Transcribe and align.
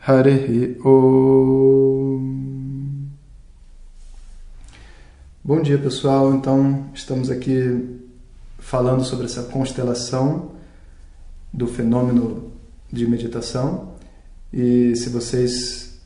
Hare 0.00 0.78
Om. 0.84 2.28
Bom 5.44 5.60
dia, 5.60 5.76
pessoal. 5.76 6.32
Então, 6.34 6.86
estamos 6.94 7.30
aqui 7.30 7.98
falando 8.58 9.04
sobre 9.04 9.26
essa 9.26 9.42
constelação 9.42 10.52
do 11.52 11.66
fenômeno 11.66 12.52
de 12.90 13.06
meditação. 13.06 13.94
E 14.52 14.94
se 14.96 15.10
vocês 15.10 16.00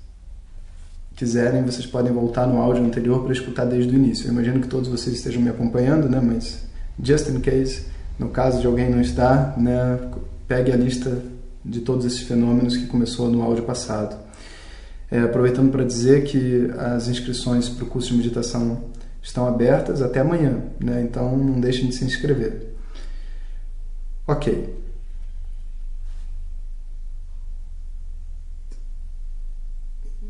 quiserem, 1.15 1.63
vocês 1.63 1.87
podem 1.87 2.13
voltar 2.13 2.47
no 2.47 2.61
áudio 2.61 2.85
anterior 2.85 3.23
para 3.23 3.33
escutar 3.33 3.67
desde 3.67 3.93
o 3.93 3.97
início. 3.97 4.27
Eu 4.27 4.33
imagino 4.33 4.61
que 4.61 4.69
todos 4.69 4.89
vocês 4.89 5.17
estejam 5.17 5.43
me 5.43 5.51
acompanhando, 5.51 6.09
né? 6.09 6.21
Mas 6.21 6.65
just 7.01 7.29
in 7.29 7.41
case, 7.41 7.87
no 8.19 8.31
caso 8.31 8.61
de 8.61 8.67
alguém 8.67 8.91
não 8.91 9.01
estar, 9.01 9.57
né, 9.59 10.01
pegue 10.49 10.73
a 10.73 10.77
lista 10.77 11.23
de 11.65 11.81
todos 11.81 12.05
esses 12.05 12.21
fenômenos 12.21 12.77
que 12.77 12.87
começou 12.87 13.31
no 13.31 13.43
áudio 13.43 13.65
passado. 13.65 14.17
É, 15.11 15.21
aproveitando 15.21 15.71
para 15.71 15.85
dizer 15.85 16.25
que 16.25 16.71
as 16.79 17.09
inscrições 17.09 17.69
para 17.69 17.85
o 17.85 17.87
curso 17.87 18.11
de 18.11 18.17
meditação 18.17 18.85
estão 19.23 19.47
abertas 19.47 20.03
até 20.03 20.21
amanhã, 20.21 20.63
né? 20.81 21.03
então 21.03 21.37
não 21.37 21.61
deixem 21.61 21.89
de 21.89 21.95
se 21.95 22.05
inscrever. 22.05 22.75
Ok. 24.27 24.83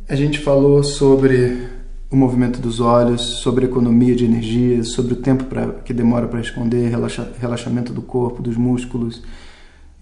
A 0.08 0.16
gente 0.16 0.40
falou 0.40 0.82
sobre 0.82 1.68
o 2.10 2.16
movimento 2.16 2.60
dos 2.60 2.80
olhos, 2.80 3.22
sobre 3.22 3.64
economia 3.64 4.14
de 4.14 4.26
energia, 4.26 4.84
sobre 4.84 5.14
o 5.14 5.16
tempo 5.16 5.44
pra, 5.44 5.68
que 5.68 5.94
demora 5.94 6.28
para 6.28 6.38
responder, 6.38 6.88
relaxa, 6.88 7.32
relaxamento 7.40 7.92
do 7.92 8.02
corpo, 8.02 8.42
dos 8.42 8.56
músculos, 8.56 9.22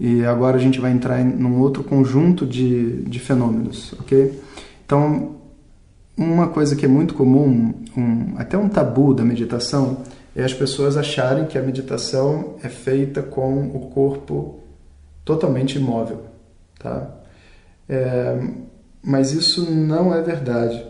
e 0.01 0.25
agora 0.25 0.56
a 0.56 0.61
gente 0.61 0.81
vai 0.81 0.91
entrar 0.91 1.20
em 1.20 1.27
num 1.27 1.61
outro 1.61 1.84
conjunto 1.84 2.47
de, 2.47 3.03
de 3.03 3.19
fenômenos, 3.20 3.93
ok? 4.01 4.41
Então, 4.87 5.37
uma 6.17 6.48
coisa 6.48 6.75
que 6.75 6.87
é 6.87 6.89
muito 6.89 7.12
comum, 7.12 7.75
um, 7.95 8.33
até 8.39 8.57
um 8.57 8.67
tabu 8.67 9.12
da 9.12 9.23
meditação, 9.23 9.98
é 10.34 10.42
as 10.42 10.55
pessoas 10.55 10.97
acharem 10.97 11.45
que 11.45 11.59
a 11.59 11.62
meditação 11.62 12.55
é 12.62 12.69
feita 12.70 13.20
com 13.20 13.67
o 13.75 13.91
corpo 13.91 14.61
totalmente 15.23 15.77
imóvel, 15.77 16.23
tá? 16.79 17.07
É, 17.87 18.41
mas 19.03 19.33
isso 19.33 19.70
não 19.70 20.14
é 20.14 20.23
verdade. 20.23 20.83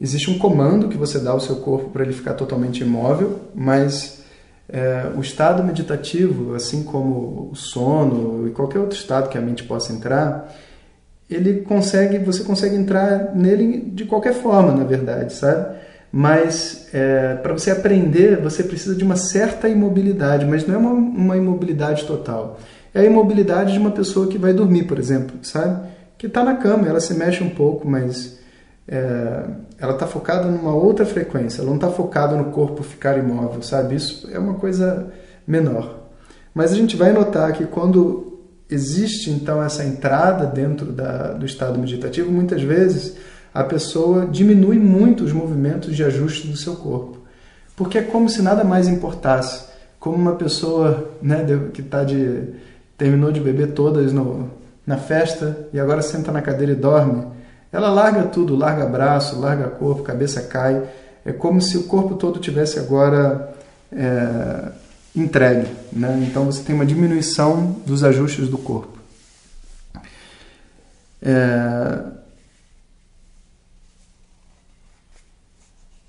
Existe 0.00 0.28
um 0.28 0.38
comando 0.38 0.88
que 0.88 0.96
você 0.96 1.20
dá 1.20 1.30
ao 1.30 1.40
seu 1.40 1.56
corpo 1.56 1.90
para 1.90 2.02
ele 2.02 2.12
ficar 2.12 2.34
totalmente 2.34 2.82
imóvel, 2.82 3.42
mas 3.54 4.24
é, 4.68 5.10
o 5.16 5.20
estado 5.20 5.62
meditativo, 5.62 6.54
assim 6.54 6.82
como 6.82 7.50
o 7.52 7.56
sono 7.56 8.48
e 8.48 8.50
qualquer 8.50 8.80
outro 8.80 8.96
estado 8.96 9.28
que 9.28 9.38
a 9.38 9.40
mente 9.40 9.64
possa 9.64 9.92
entrar, 9.92 10.52
ele 11.30 11.62
consegue, 11.62 12.18
você 12.18 12.44
consegue 12.44 12.76
entrar 12.76 13.34
nele 13.34 13.80
de 13.80 14.04
qualquer 14.04 14.34
forma, 14.34 14.72
na 14.72 14.84
verdade, 14.84 15.32
sabe? 15.32 15.76
Mas 16.10 16.88
é, 16.92 17.34
para 17.34 17.52
você 17.52 17.70
aprender, 17.70 18.40
você 18.40 18.62
precisa 18.62 18.94
de 18.94 19.04
uma 19.04 19.16
certa 19.16 19.68
imobilidade, 19.68 20.46
mas 20.46 20.66
não 20.66 20.74
é 20.74 20.78
uma, 20.78 20.92
uma 20.92 21.36
imobilidade 21.36 22.04
total. 22.04 22.58
É 22.94 23.00
a 23.00 23.04
imobilidade 23.04 23.72
de 23.72 23.78
uma 23.78 23.90
pessoa 23.90 24.28
que 24.28 24.38
vai 24.38 24.52
dormir, 24.52 24.84
por 24.84 24.98
exemplo, 24.98 25.36
sabe? 25.42 25.88
Que 26.16 26.26
está 26.26 26.42
na 26.42 26.54
cama, 26.54 26.88
ela 26.88 27.00
se 27.00 27.12
mexe 27.14 27.42
um 27.42 27.50
pouco, 27.50 27.86
mas 27.86 28.38
é, 28.88 29.44
ela 29.78 29.94
está 29.94 30.06
focada 30.06 30.48
numa 30.48 30.74
outra 30.74 31.04
frequência, 31.04 31.60
ela 31.60 31.68
não 31.68 31.76
está 31.76 31.90
focada 31.90 32.36
no 32.36 32.46
corpo 32.46 32.82
ficar 32.82 33.18
imóvel, 33.18 33.62
sabe? 33.62 33.96
Isso 33.96 34.28
é 34.32 34.38
uma 34.38 34.54
coisa 34.54 35.12
menor. 35.46 36.06
Mas 36.54 36.72
a 36.72 36.76
gente 36.76 36.96
vai 36.96 37.12
notar 37.12 37.52
que 37.52 37.64
quando 37.66 38.40
existe 38.70 39.30
então 39.30 39.62
essa 39.62 39.84
entrada 39.84 40.46
dentro 40.46 40.92
da, 40.92 41.32
do 41.32 41.44
estado 41.44 41.78
meditativo, 41.78 42.30
muitas 42.30 42.62
vezes 42.62 43.16
a 43.52 43.64
pessoa 43.64 44.26
diminui 44.26 44.78
muito 44.78 45.24
os 45.24 45.32
movimentos 45.32 45.94
de 45.94 46.04
ajuste 46.04 46.48
do 46.48 46.56
seu 46.56 46.76
corpo, 46.76 47.18
porque 47.74 47.98
é 47.98 48.02
como 48.02 48.28
se 48.28 48.42
nada 48.42 48.64
mais 48.64 48.88
importasse, 48.88 49.66
como 49.98 50.16
uma 50.16 50.36
pessoa 50.36 51.10
né, 51.20 51.44
que 51.72 51.80
está 51.80 52.04
de 52.04 52.54
terminou 52.96 53.30
de 53.30 53.40
beber 53.40 53.72
todas 53.72 54.12
no, 54.12 54.50
na 54.86 54.96
festa 54.96 55.68
e 55.72 55.78
agora 55.78 56.00
senta 56.00 56.32
na 56.32 56.40
cadeira 56.40 56.72
e 56.72 56.76
dorme 56.76 57.26
ela 57.76 57.90
larga 57.90 58.22
tudo, 58.22 58.56
larga 58.56 58.86
braço, 58.86 59.38
larga 59.38 59.68
corpo, 59.68 60.02
cabeça 60.02 60.40
cai. 60.40 60.82
É 61.26 61.30
como 61.30 61.60
se 61.60 61.76
o 61.76 61.82
corpo 61.82 62.14
todo 62.14 62.40
tivesse 62.40 62.78
agora 62.78 63.54
é, 63.92 64.72
entregue. 65.14 65.70
Né? 65.92 66.26
Então 66.26 66.46
você 66.46 66.62
tem 66.62 66.74
uma 66.74 66.86
diminuição 66.86 67.72
dos 67.84 68.02
ajustes 68.02 68.48
do 68.48 68.56
corpo. 68.56 68.96
É... 71.20 72.02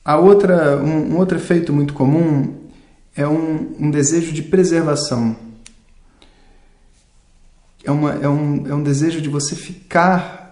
A 0.05 0.17
outra, 0.17 0.77
um, 0.77 1.15
um, 1.15 1.17
outro 1.17 1.37
efeito 1.37 1.73
muito 1.73 1.93
comum 1.93 2.55
é 3.13 3.27
um, 3.27 3.75
um 3.77 3.91
desejo 3.91 4.31
de 4.31 4.41
preservação. 4.41 5.35
É, 7.83 7.91
uma, 7.91 8.13
é, 8.13 8.29
um, 8.29 8.67
é 8.67 8.73
um 8.73 8.83
desejo 8.83 9.19
de 9.19 9.27
você 9.27 9.53
ficar 9.53 10.46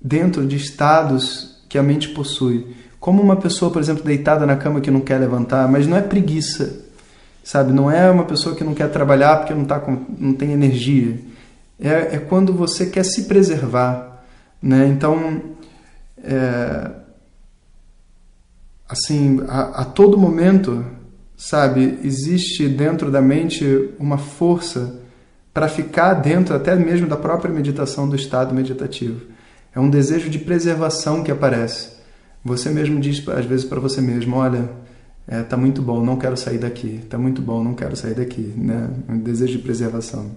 dentro 0.00 0.46
de 0.46 0.56
estados 0.56 1.62
que 1.68 1.78
a 1.78 1.82
mente 1.82 2.08
possui. 2.10 2.74
Como 3.00 3.22
uma 3.22 3.36
pessoa, 3.36 3.70
por 3.70 3.80
exemplo, 3.80 4.04
deitada 4.04 4.46
na 4.46 4.56
cama 4.56 4.80
que 4.80 4.90
não 4.90 5.00
quer 5.00 5.18
levantar, 5.18 5.68
mas 5.68 5.86
não 5.86 5.96
é 5.96 6.00
preguiça, 6.00 6.84
sabe? 7.44 7.72
Não 7.72 7.90
é 7.90 8.10
uma 8.10 8.24
pessoa 8.24 8.54
que 8.54 8.64
não 8.64 8.74
quer 8.74 8.90
trabalhar 8.90 9.36
porque 9.38 9.54
não, 9.54 9.64
tá 9.64 9.78
com, 9.78 10.04
não 10.18 10.32
tem 10.32 10.52
energia. 10.52 11.18
É, 11.78 12.16
é 12.16 12.18
quando 12.18 12.52
você 12.52 12.86
quer 12.86 13.04
se 13.04 13.24
preservar, 13.24 14.24
né? 14.60 14.86
Então, 14.88 15.42
é, 16.22 16.90
assim, 18.88 19.44
a, 19.48 19.82
a 19.82 19.84
todo 19.84 20.18
momento, 20.18 20.84
sabe, 21.36 21.98
existe 22.02 22.68
dentro 22.68 23.10
da 23.10 23.20
mente 23.20 23.90
uma 23.98 24.18
força 24.18 25.00
para 25.52 25.68
ficar 25.68 26.14
dentro 26.14 26.54
até 26.54 26.74
mesmo 26.74 27.06
da 27.06 27.16
própria 27.16 27.52
meditação 27.52 28.08
do 28.08 28.16
estado 28.16 28.54
meditativo. 28.54 29.35
É 29.76 29.80
um 29.80 29.90
desejo 29.90 30.30
de 30.30 30.38
preservação 30.38 31.22
que 31.22 31.30
aparece. 31.30 31.90
Você 32.42 32.70
mesmo 32.70 32.98
diz 32.98 33.22
às 33.28 33.44
vezes 33.44 33.66
para 33.66 33.78
você 33.78 34.00
mesmo, 34.00 34.34
olha, 34.36 34.70
é, 35.28 35.42
tá 35.42 35.54
muito 35.54 35.82
bom, 35.82 36.02
não 36.02 36.16
quero 36.16 36.34
sair 36.34 36.56
daqui. 36.56 37.02
Tá 37.10 37.18
muito 37.18 37.42
bom, 37.42 37.62
não 37.62 37.74
quero 37.74 37.94
sair 37.94 38.14
daqui, 38.14 38.54
né? 38.56 38.88
É 39.06 39.12
um 39.12 39.18
desejo 39.18 39.52
de 39.52 39.58
preservação. 39.58 40.30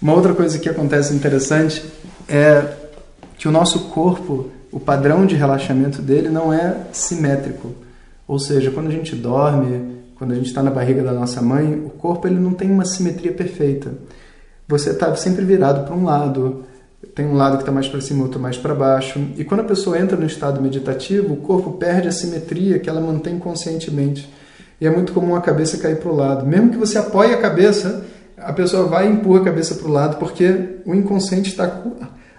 Uma 0.00 0.14
outra 0.14 0.32
coisa 0.32 0.58
que 0.58 0.66
acontece 0.66 1.12
interessante 1.14 1.84
é 2.26 2.74
que 3.36 3.46
o 3.46 3.50
nosso 3.50 3.90
corpo, 3.90 4.48
o 4.72 4.80
padrão 4.80 5.26
de 5.26 5.34
relaxamento 5.34 6.00
dele 6.00 6.30
não 6.30 6.50
é 6.50 6.86
simétrico. 6.92 7.74
Ou 8.26 8.38
seja, 8.38 8.70
quando 8.70 8.86
a 8.86 8.92
gente 8.92 9.14
dorme, 9.14 10.00
quando 10.14 10.32
a 10.32 10.36
gente 10.36 10.46
está 10.46 10.62
na 10.62 10.70
barriga 10.70 11.02
da 11.02 11.12
nossa 11.12 11.42
mãe, 11.42 11.74
o 11.84 11.90
corpo 11.90 12.26
ele 12.26 12.40
não 12.40 12.54
tem 12.54 12.70
uma 12.70 12.86
simetria 12.86 13.32
perfeita. 13.32 13.92
Você 14.66 14.88
está 14.88 15.14
sempre 15.16 15.44
virado 15.44 15.84
para 15.84 15.94
um 15.94 16.04
lado, 16.04 16.64
tem 17.14 17.26
um 17.26 17.34
lado 17.34 17.56
que 17.56 17.62
está 17.62 17.72
mais 17.72 17.88
para 17.88 18.00
cima, 18.00 18.22
outro 18.22 18.40
mais 18.40 18.56
para 18.56 18.74
baixo. 18.74 19.18
E 19.36 19.44
quando 19.44 19.60
a 19.60 19.64
pessoa 19.64 19.98
entra 19.98 20.16
no 20.16 20.26
estado 20.26 20.60
meditativo, 20.60 21.34
o 21.34 21.36
corpo 21.36 21.72
perde 21.72 22.08
a 22.08 22.12
simetria 22.12 22.78
que 22.78 22.88
ela 22.88 23.00
mantém 23.00 23.38
conscientemente. 23.38 24.32
E 24.80 24.86
é 24.86 24.90
muito 24.90 25.12
comum 25.12 25.34
a 25.34 25.40
cabeça 25.40 25.78
cair 25.78 25.98
para 25.98 26.10
o 26.10 26.14
lado. 26.14 26.46
Mesmo 26.46 26.70
que 26.70 26.78
você 26.78 26.98
apoie 26.98 27.34
a 27.34 27.40
cabeça, 27.40 28.04
a 28.36 28.52
pessoa 28.52 28.86
vai 28.86 29.06
e 29.06 29.12
empurra 29.12 29.40
a 29.40 29.44
cabeça 29.44 29.74
para 29.74 29.88
o 29.88 29.92
lado, 29.92 30.16
porque 30.16 30.80
o 30.86 30.94
inconsciente 30.94 31.50
está 31.50 31.82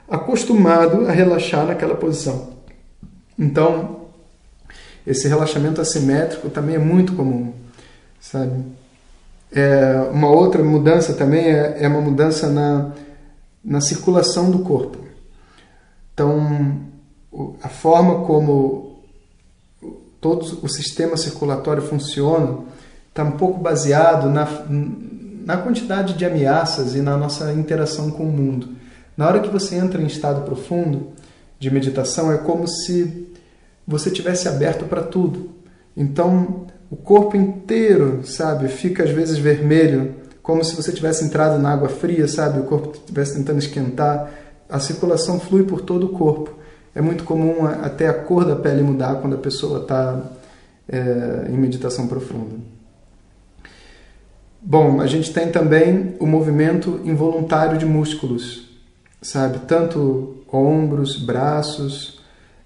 acostumado 0.10 1.08
a 1.08 1.12
relaxar 1.12 1.66
naquela 1.66 1.96
posição. 1.96 2.50
Então, 3.38 4.02
esse 5.06 5.28
relaxamento 5.28 5.82
assimétrico 5.82 6.50
também 6.50 6.76
é 6.76 6.80
muito 6.80 7.14
comum, 7.14 7.54
sabe? 8.20 8.64
É, 9.52 10.08
uma 10.12 10.30
outra 10.30 10.64
mudança 10.64 11.14
também 11.14 11.46
é, 11.46 11.78
é 11.82 11.88
uma 11.88 12.02
mudança 12.02 12.48
na 12.50 12.92
na 13.64 13.82
circulação 13.82 14.50
do 14.50 14.60
corpo. 14.60 14.98
Então, 16.14 16.82
a 17.62 17.70
forma 17.70 18.26
como 18.26 19.02
todo 20.20 20.60
o 20.62 20.70
sistema 20.70 21.18
circulatório 21.18 21.82
funciona 21.82 22.60
está 23.10 23.24
um 23.24 23.32
pouco 23.32 23.60
baseado 23.60 24.30
na, 24.30 24.48
na 25.46 25.58
quantidade 25.58 26.14
de 26.14 26.26
ameaças 26.26 26.96
e 26.96 27.02
na 27.02 27.18
nossa 27.18 27.52
interação 27.54 28.12
com 28.12 28.24
o 28.24 28.32
mundo. 28.32 28.70
Na 29.18 29.28
hora 29.28 29.40
que 29.40 29.50
você 29.50 29.76
entra 29.76 30.02
em 30.02 30.06
estado 30.06 30.44
profundo 30.44 31.10
de 31.60 31.70
meditação, 31.70 32.32
é 32.32 32.38
como 32.38 32.68
se 32.68 33.28
você 33.86 34.10
tivesse 34.10 34.48
aberto 34.48 34.86
para 34.86 35.04
tudo. 35.04 35.52
Então, 35.96 36.68
o 36.90 36.96
corpo 36.96 37.36
inteiro, 37.36 38.22
sabe, 38.26 38.68
fica 38.68 39.04
às 39.04 39.12
vezes 39.12 39.38
vermelho, 39.38 40.16
como 40.42 40.64
se 40.64 40.76
você 40.76 40.92
tivesse 40.92 41.24
entrado 41.24 41.60
na 41.60 41.72
água 41.72 41.90
fria, 41.90 42.28
sabe, 42.28 42.60
o 42.60 42.64
corpo 42.64 42.92
estivesse 42.94 43.36
tentando 43.36 43.60
esquentar. 43.60 44.32
A 44.70 44.80
circulação 44.80 45.40
flui 45.40 45.64
por 45.64 45.82
todo 45.82 46.08
o 46.08 46.10
corpo. 46.10 46.56
É 46.96 47.02
muito 47.02 47.24
comum 47.24 47.66
até 47.66 48.08
a 48.08 48.14
cor 48.14 48.46
da 48.46 48.56
pele 48.56 48.82
mudar 48.82 49.16
quando 49.16 49.36
a 49.36 49.40
pessoa 49.40 49.82
está 49.82 50.22
é, 50.88 51.48
em 51.50 51.58
meditação 51.58 52.08
profunda. 52.08 52.56
Bom, 54.62 55.02
a 55.02 55.08
gente 55.08 55.34
tem 55.34 55.52
também 55.52 56.16
o 56.20 56.26
movimento 56.26 57.00
involuntário 57.04 57.78
de 57.78 57.86
músculos, 57.86 58.70
sabe? 59.22 59.60
Tanto 59.68 60.44
ombros, 60.52 61.18
braços, 61.18 62.22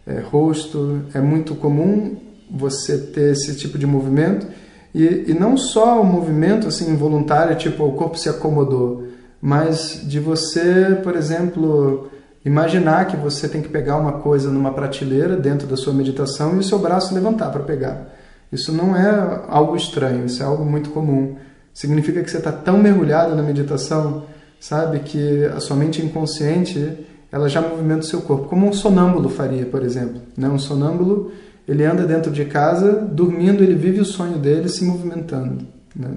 é, 0.06 0.20
rosto. 0.20 1.04
É 1.14 1.22
muito 1.22 1.56
comum 1.56 2.18
você 2.50 2.98
ter 2.98 3.32
esse 3.32 3.56
tipo 3.56 3.78
de 3.78 3.86
movimento. 3.86 4.48
E, 4.96 5.26
e 5.28 5.34
não 5.34 5.58
só 5.58 6.02
o 6.02 6.06
movimento 6.06 6.70
assim 6.70 6.90
involuntário, 6.90 7.54
tipo 7.58 7.84
o 7.84 7.92
corpo 7.92 8.18
se 8.18 8.30
acomodou, 8.30 9.04
mas 9.42 10.00
de 10.06 10.22
você, 10.22 10.98
por 11.04 11.18
exemplo, 11.18 12.10
imaginar 12.46 13.06
que 13.06 13.18
você 13.18 13.50
tem 13.50 13.62
que 13.62 13.68
pegar 13.68 13.98
uma 13.98 14.14
coisa 14.14 14.50
numa 14.50 14.72
prateleira 14.72 15.36
dentro 15.36 15.68
da 15.68 15.76
sua 15.76 15.94
meditação 15.94 16.56
e 16.56 16.60
o 16.60 16.64
seu 16.64 16.80
braço 16.80 17.14
levantar 17.14 17.50
para 17.50 17.64
pegar. 17.64 18.16
Isso 18.50 18.72
não 18.72 18.96
é 18.96 19.44
algo 19.50 19.76
estranho, 19.76 20.28
isso 20.28 20.42
é 20.42 20.46
algo 20.46 20.64
muito 20.64 20.90
comum. 20.92 21.36
Significa 21.74 22.24
que 22.24 22.32
você 22.32 22.38
está 22.38 22.54
tão 22.54 22.78
mergulhado 22.78 23.36
na 23.36 23.44
meditação, 23.44 24.24
sabe, 24.62 25.00
que 25.00 25.44
a 25.48 25.60
sua 25.60 25.76
mente 25.76 26.02
inconsciente 26.02 27.06
ela 27.30 27.50
já 27.50 27.60
movimenta 27.62 28.00
o 28.00 28.08
seu 28.08 28.22
corpo, 28.22 28.48
como 28.48 28.66
um 28.66 28.72
sonâmbulo 28.72 29.28
faria, 29.28 29.66
por 29.66 29.84
exemplo. 29.84 30.22
Né? 30.38 30.48
Um 30.48 30.58
sonâmbulo, 30.58 31.34
ele 31.68 31.86
anda 31.86 32.06
dentro 32.06 32.32
de 32.32 32.46
casa, 32.46 32.92
dormindo, 32.92 33.64
ele 33.64 33.76
vive 33.76 34.00
o 34.00 34.06
sonho 34.06 34.38
dele 34.38 34.70
se 34.70 34.84
movimentando. 34.84 35.66
Né? 35.96 36.12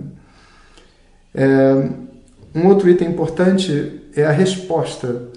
É, 1.35 1.89
um 2.55 2.67
outro 2.67 2.89
item 2.89 3.11
importante 3.11 4.03
é 4.15 4.25
a 4.25 4.31
resposta. 4.31 5.29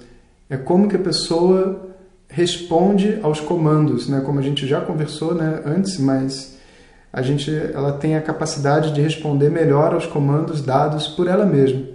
É 0.50 0.58
como 0.58 0.88
que 0.88 0.96
a 0.96 1.00
pessoa 1.00 1.90
responde 2.28 3.20
aos 3.22 3.40
comandos, 3.40 4.08
né? 4.08 4.22
Como 4.22 4.40
a 4.40 4.42
gente 4.42 4.66
já 4.66 4.80
conversou, 4.82 5.36
né, 5.36 5.62
antes, 5.66 5.98
mas 5.98 6.58
a 7.12 7.22
gente, 7.22 7.52
ela 7.74 7.94
tem 7.94 8.16
a 8.16 8.22
capacidade 8.22 8.94
de 8.94 9.02
responder 9.02 9.50
melhor 9.50 9.94
aos 9.94 10.06
comandos 10.06 10.62
dados 10.62 11.08
por 11.08 11.28
ela 11.28 11.46
mesma 11.46 11.92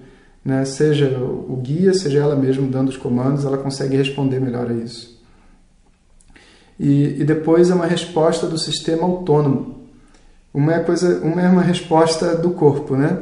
né, 0.46 0.64
seja 0.64 1.08
o 1.18 1.56
guia, 1.60 1.92
seja 1.92 2.20
ela 2.20 2.36
mesma 2.36 2.64
dando 2.68 2.88
os 2.88 2.96
comandos, 2.96 3.44
ela 3.44 3.58
consegue 3.58 3.96
responder 3.96 4.40
melhor 4.40 4.70
a 4.70 4.72
isso. 4.72 5.15
E, 6.78 7.20
e 7.20 7.24
depois 7.24 7.70
é 7.70 7.74
uma 7.74 7.86
resposta 7.86 8.46
do 8.46 8.58
sistema 8.58 9.04
autônomo. 9.04 9.76
Uma 10.52 10.74
é, 10.74 10.78
coisa, 10.80 11.20
uma 11.20 11.42
é 11.42 11.48
uma 11.48 11.62
resposta 11.62 12.34
do 12.36 12.50
corpo, 12.50 12.96
né, 12.96 13.18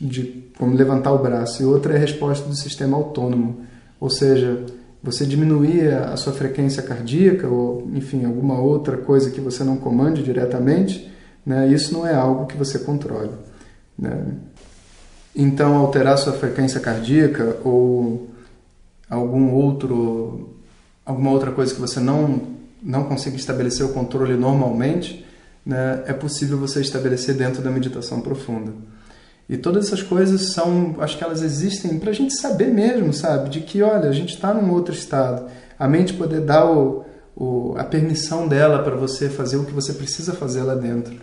de 0.00 0.44
como 0.58 0.74
levantar 0.74 1.12
o 1.12 1.18
braço, 1.18 1.62
e 1.62 1.66
outra 1.66 1.94
é 1.94 1.96
a 1.96 2.00
resposta 2.00 2.46
do 2.46 2.54
sistema 2.54 2.96
autônomo, 2.96 3.62
ou 4.00 4.10
seja, 4.10 4.64
você 5.02 5.24
diminuir 5.24 5.92
a 5.92 6.16
sua 6.16 6.32
frequência 6.32 6.82
cardíaca 6.82 7.48
ou, 7.48 7.88
enfim, 7.94 8.24
alguma 8.24 8.58
outra 8.58 8.96
coisa 8.96 9.30
que 9.30 9.40
você 9.40 9.62
não 9.62 9.76
comande 9.76 10.22
diretamente, 10.22 11.10
né, 11.44 11.68
isso 11.68 11.94
não 11.94 12.06
é 12.06 12.14
algo 12.14 12.46
que 12.46 12.56
você 12.56 12.78
controle. 12.78 13.30
Né? 13.98 14.26
Então, 15.34 15.76
alterar 15.76 16.18
sua 16.18 16.32
frequência 16.32 16.80
cardíaca 16.80 17.58
ou 17.64 18.28
algum 19.08 19.52
outro, 19.52 20.56
alguma 21.04 21.30
outra 21.30 21.52
coisa 21.52 21.74
que 21.74 21.80
você 21.80 22.00
não, 22.00 22.55
não 22.82 23.04
consiga 23.04 23.36
estabelecer 23.36 23.84
o 23.84 23.90
controle 23.90 24.34
normalmente, 24.34 25.24
né, 25.64 26.04
é 26.06 26.12
possível 26.12 26.58
você 26.58 26.80
estabelecer 26.80 27.34
dentro 27.34 27.62
da 27.62 27.70
meditação 27.70 28.20
profunda. 28.20 28.72
E 29.48 29.56
todas 29.56 29.86
essas 29.86 30.02
coisas 30.02 30.52
são, 30.52 30.96
acho 30.98 31.16
que 31.16 31.24
elas 31.24 31.42
existem 31.42 31.98
para 31.98 32.10
a 32.10 32.14
gente 32.14 32.34
saber 32.34 32.66
mesmo, 32.66 33.12
sabe? 33.12 33.48
De 33.48 33.60
que, 33.60 33.80
olha, 33.80 34.08
a 34.08 34.12
gente 34.12 34.34
está 34.34 34.52
num 34.52 34.72
outro 34.72 34.92
estado. 34.92 35.46
A 35.78 35.86
mente 35.86 36.14
poder 36.14 36.40
dar 36.40 36.66
o, 36.66 37.04
o, 37.36 37.74
a 37.76 37.84
permissão 37.84 38.48
dela 38.48 38.82
para 38.82 38.96
você 38.96 39.28
fazer 39.28 39.56
o 39.56 39.64
que 39.64 39.72
você 39.72 39.92
precisa 39.92 40.32
fazer 40.32 40.62
lá 40.62 40.74
dentro. 40.74 41.14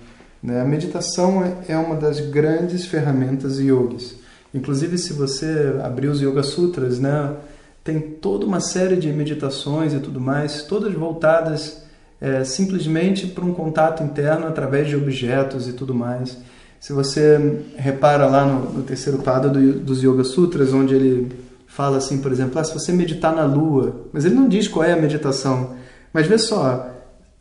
Né? 0.42 0.62
A 0.62 0.66
meditação 0.66 1.44
é, 1.44 1.74
é 1.74 1.78
uma 1.78 1.96
das 1.96 2.20
grandes 2.22 2.86
ferramentas 2.86 3.60
yogis. 3.60 4.16
Inclusive, 4.54 4.98
se 4.98 5.14
você 5.14 5.76
abrir 5.84 6.08
os 6.08 6.22
Yoga 6.22 6.44
Sutras, 6.44 7.00
né, 7.00 7.36
tem 7.84 8.00
toda 8.00 8.46
uma 8.46 8.60
série 8.60 8.96
de 8.96 9.12
meditações 9.12 9.94
e 9.94 10.00
tudo 10.00 10.20
mais, 10.20 10.64
todas 10.64 10.94
voltadas 10.94 11.84
é, 12.22 12.44
simplesmente 12.44 13.28
para 13.28 13.44
um 13.44 13.54
contato 13.54 14.02
interno 14.02 14.48
através 14.48 14.88
de 14.88 14.96
objetos 14.96 15.68
e 15.68 15.74
tudo 15.74 15.94
mais. 15.94 16.38
Se 16.80 16.94
você 16.94 17.62
repara 17.76 18.26
lá 18.26 18.46
no, 18.46 18.72
no 18.72 18.84
terceiro 18.84 19.20
pada 19.20 19.50
do, 19.50 19.80
dos 19.80 20.02
Yoga 20.02 20.24
Sutras, 20.24 20.74
onde 20.74 20.96
ele 20.96 21.32
fala 21.68 21.98
assim, 21.98 22.20
por 22.20 22.32
exemplo, 22.32 22.60
ah, 22.60 22.64
se 22.64 22.74
você 22.74 22.92
meditar 22.92 23.36
na 23.36 23.46
lua, 23.46 24.08
mas 24.14 24.26
ele 24.26 24.36
não 24.36 24.48
diz 24.48 24.68
qual 24.68 24.86
é 24.86 24.94
a 24.94 25.02
meditação. 25.02 25.76
Mas 26.14 26.28
vê 26.28 26.38
só, 26.38 26.90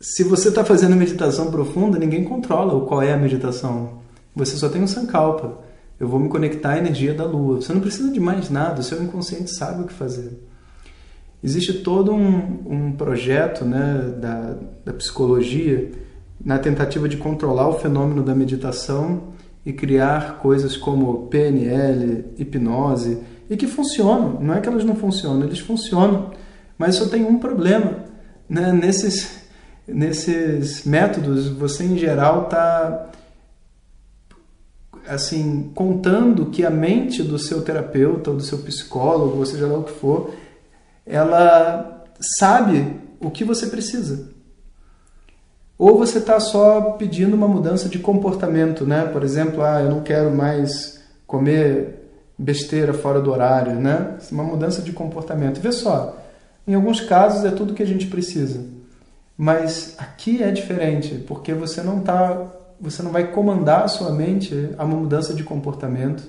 se 0.01 0.23
você 0.23 0.49
está 0.49 0.65
fazendo 0.65 0.95
meditação 0.95 1.51
profunda, 1.51 1.97
ninguém 1.97 2.23
controla 2.23 2.85
qual 2.85 3.01
é 3.01 3.13
a 3.13 3.17
meditação. 3.17 4.01
Você 4.35 4.57
só 4.57 4.67
tem 4.67 4.81
um 4.81 4.87
sankalpa. 4.87 5.59
Eu 6.03 6.09
vou 6.09 6.19
me 6.19 6.27
conectar 6.27 6.71
à 6.71 6.77
energia 6.77 7.13
da 7.13 7.23
lua. 7.23 7.61
Você 7.61 7.71
não 7.71 7.79
precisa 7.79 8.11
de 8.11 8.19
mais 8.19 8.49
nada, 8.49 8.81
o 8.81 8.83
seu 8.83 9.01
inconsciente 9.01 9.49
sabe 9.55 9.83
o 9.83 9.85
que 9.87 9.93
fazer. 9.93 10.37
Existe 11.41 11.75
todo 11.75 12.11
um, 12.11 12.59
um 12.65 12.91
projeto 12.91 13.63
né, 13.63 14.13
da, 14.19 14.57
da 14.83 14.91
psicologia 14.91 15.91
na 16.43 16.59
tentativa 16.59 17.07
de 17.07 17.15
controlar 17.15 17.69
o 17.69 17.79
fenômeno 17.79 18.21
da 18.21 18.35
meditação 18.35 19.29
e 19.65 19.71
criar 19.71 20.39
coisas 20.39 20.75
como 20.75 21.27
PNL, 21.27 22.25
hipnose, 22.37 23.19
e 23.49 23.55
que 23.55 23.65
funcionam. 23.65 24.41
Não 24.41 24.55
é 24.55 24.59
que 24.59 24.67
elas 24.67 24.83
não 24.83 24.97
funcionam, 24.97 25.45
eles 25.45 25.59
funcionam. 25.59 26.31
Mas 26.77 26.95
só 26.95 27.07
tem 27.07 27.23
um 27.23 27.39
problema. 27.39 28.03
Né? 28.49 28.73
Nesses, 28.73 29.39
nesses 29.87 30.83
métodos, 30.83 31.47
você 31.47 31.85
em 31.85 31.97
geral 31.97 32.43
está 32.43 33.09
assim 35.07 35.71
contando 35.75 36.47
que 36.47 36.65
a 36.65 36.69
mente 36.69 37.23
do 37.23 37.37
seu 37.37 37.61
terapeuta 37.61 38.31
ou 38.31 38.37
do 38.37 38.43
seu 38.43 38.59
psicólogo, 38.59 39.37
ou 39.37 39.45
seja 39.45 39.67
lá 39.67 39.77
o 39.77 39.83
que 39.83 39.91
for, 39.91 40.33
ela 41.05 42.05
sabe 42.19 42.99
o 43.19 43.29
que 43.29 43.43
você 43.43 43.67
precisa. 43.67 44.31
Ou 45.77 45.97
você 45.97 46.19
está 46.19 46.39
só 46.39 46.91
pedindo 46.91 47.35
uma 47.35 47.47
mudança 47.47 47.89
de 47.89 47.99
comportamento, 47.99 48.85
né? 48.85 49.05
Por 49.05 49.23
exemplo, 49.23 49.61
ah, 49.63 49.81
eu 49.81 49.89
não 49.89 50.01
quero 50.01 50.31
mais 50.31 51.01
comer 51.25 52.03
besteira 52.37 52.93
fora 52.93 53.19
do 53.19 53.31
horário, 53.31 53.73
né? 53.73 54.17
Uma 54.31 54.43
mudança 54.43 54.81
de 54.81 54.91
comportamento. 54.91 55.59
Vê 55.59 55.71
só, 55.71 56.17
em 56.67 56.73
alguns 56.73 57.01
casos 57.01 57.43
é 57.43 57.51
tudo 57.51 57.73
que 57.73 57.83
a 57.83 57.87
gente 57.87 58.07
precisa. 58.07 58.65
Mas 59.37 59.95
aqui 59.97 60.43
é 60.43 60.51
diferente, 60.51 61.15
porque 61.27 61.53
você 61.53 61.81
não 61.81 61.99
tá, 61.99 62.45
você 62.83 63.01
não 63.01 63.11
vai 63.11 63.31
comandar 63.31 63.85
a 63.85 63.87
sua 63.87 64.11
mente 64.11 64.71
a 64.77 64.83
uma 64.83 64.97
mudança 64.97 65.33
de 65.33 65.41
comportamento 65.41 66.21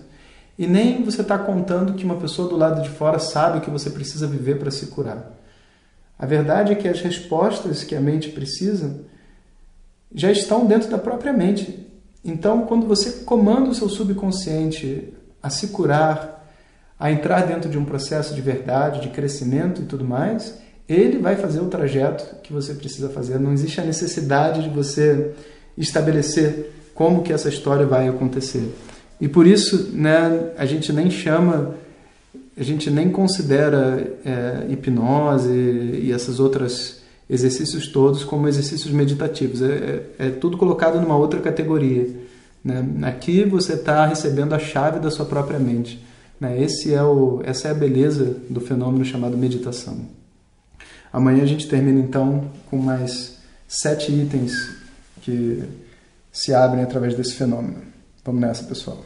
e 0.56 0.68
nem 0.68 1.02
você 1.02 1.20
está 1.20 1.36
contando 1.36 1.94
que 1.94 2.04
uma 2.04 2.14
pessoa 2.14 2.48
do 2.48 2.56
lado 2.56 2.80
de 2.80 2.88
fora 2.90 3.18
sabe 3.18 3.58
o 3.58 3.60
que 3.60 3.68
você 3.68 3.90
precisa 3.90 4.28
viver 4.28 4.56
para 4.56 4.70
se 4.70 4.86
curar. 4.86 5.32
A 6.16 6.24
verdade 6.26 6.70
é 6.70 6.76
que 6.76 6.86
as 6.86 7.00
respostas 7.00 7.82
que 7.82 7.96
a 7.96 8.00
mente 8.00 8.28
precisa 8.28 9.00
já 10.14 10.30
estão 10.30 10.64
dentro 10.64 10.88
da 10.88 10.96
própria 10.96 11.32
mente. 11.32 11.84
Então, 12.24 12.62
quando 12.66 12.86
você 12.86 13.24
comanda 13.24 13.70
o 13.70 13.74
seu 13.74 13.88
subconsciente 13.88 15.12
a 15.42 15.50
se 15.50 15.68
curar, 15.68 16.48
a 16.96 17.10
entrar 17.10 17.46
dentro 17.46 17.68
de 17.68 17.76
um 17.76 17.84
processo 17.84 18.32
de 18.32 18.40
verdade, 18.40 19.00
de 19.00 19.08
crescimento 19.08 19.82
e 19.82 19.86
tudo 19.86 20.04
mais, 20.04 20.56
ele 20.88 21.18
vai 21.18 21.34
fazer 21.34 21.58
o 21.58 21.68
trajeto 21.68 22.36
que 22.44 22.52
você 22.52 22.74
precisa 22.74 23.08
fazer. 23.08 23.40
Não 23.40 23.52
existe 23.52 23.80
a 23.80 23.84
necessidade 23.84 24.62
de 24.62 24.68
você 24.68 25.34
estabelecer 25.76 26.72
como 26.94 27.22
que 27.22 27.32
essa 27.32 27.48
história 27.48 27.84
vai 27.86 28.08
acontecer. 28.08 28.72
E 29.20 29.28
por 29.28 29.46
isso, 29.46 29.90
né, 29.92 30.52
a 30.56 30.66
gente 30.66 30.92
nem 30.92 31.10
chama, 31.10 31.74
a 32.56 32.62
gente 32.62 32.90
nem 32.90 33.10
considera 33.10 34.16
é, 34.24 34.66
hipnose 34.70 35.50
e 35.50 36.12
essas 36.12 36.40
outras 36.40 37.02
exercícios 37.28 37.88
todos 37.88 38.22
como 38.22 38.46
exercícios 38.48 38.92
meditativos. 38.92 39.62
É, 39.62 39.66
é, 40.18 40.26
é 40.26 40.30
tudo 40.30 40.56
colocado 40.56 41.00
numa 41.00 41.16
outra 41.16 41.40
categoria. 41.40 42.08
Né? 42.62 42.84
Aqui 43.02 43.44
você 43.44 43.74
está 43.74 44.06
recebendo 44.06 44.54
a 44.54 44.58
chave 44.58 45.00
da 45.00 45.10
sua 45.10 45.26
própria 45.26 45.58
mente. 45.58 46.04
Né? 46.40 46.62
Esse 46.62 46.92
é 46.92 47.02
o, 47.02 47.40
essa 47.44 47.68
é 47.68 47.70
a 47.70 47.74
beleza 47.74 48.36
do 48.48 48.60
fenômeno 48.60 49.04
chamado 49.04 49.36
meditação. 49.36 49.98
Amanhã 51.12 51.44
a 51.44 51.46
gente 51.46 51.68
termina 51.68 52.00
então 52.00 52.50
com 52.68 52.76
mais 52.76 53.38
sete 53.68 54.12
itens 54.12 54.83
que 55.24 55.62
se 56.30 56.52
abrem 56.52 56.82
através 56.82 57.14
desse 57.14 57.34
fenômeno. 57.34 57.82
Vamos 58.24 58.40
nessa, 58.40 58.64
pessoal. 58.64 59.02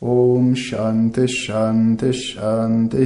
Om 0.00 0.54
Shanti 0.54 1.28
Shanti 1.28 2.12
Shanti. 2.12 2.98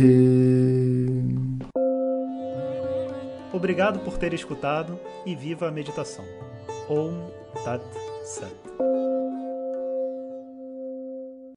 Obrigado 3.52 4.00
por 4.00 4.18
ter 4.18 4.34
escutado 4.34 4.98
e 5.26 5.34
viva 5.34 5.68
a 5.68 5.70
meditação. 5.72 6.24
Om 6.88 7.30
Tat 7.64 7.82
Sat. 8.24 8.97